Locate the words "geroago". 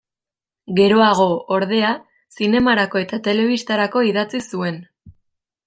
0.79-1.27